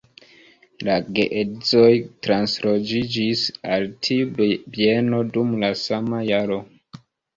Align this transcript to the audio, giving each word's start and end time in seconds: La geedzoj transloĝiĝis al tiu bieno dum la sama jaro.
La 0.87 0.93
geedzoj 1.17 1.91
transloĝiĝis 2.27 3.43
al 3.75 3.87
tiu 4.07 4.33
bieno 4.41 5.21
dum 5.37 5.57
la 5.65 5.71
sama 5.87 6.27
jaro. 6.31 6.59